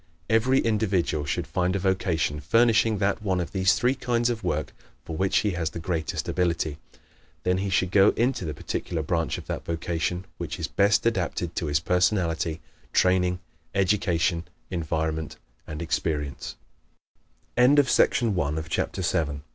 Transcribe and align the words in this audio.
Every 0.31 0.57
individual 0.61 1.25
should 1.25 1.45
find 1.45 1.75
a 1.75 1.79
vocation 1.79 2.39
furnishing 2.39 2.97
that 2.97 3.21
one 3.21 3.39
of 3.39 3.51
these 3.51 3.73
three 3.75 3.93
kinds 3.93 4.31
of 4.31 4.43
work 4.43 4.73
for 5.05 5.15
which 5.15 5.37
he 5.45 5.51
has 5.51 5.69
the 5.69 5.79
greatest 5.79 6.27
ability. 6.27 6.79
Then 7.43 7.59
he 7.59 7.69
should 7.69 7.91
go 7.91 8.09
into 8.17 8.43
the 8.43 8.55
particular 8.55 9.03
branch 9.03 9.37
of 9.37 9.45
that 9.45 9.63
vocation 9.63 10.25
which 10.39 10.57
is 10.59 10.67
best 10.67 11.05
adapted 11.05 11.55
to 11.57 11.67
his 11.67 11.79
personality, 11.79 12.61
training, 12.93 13.41
education, 13.75 14.45
enviro 14.71 15.27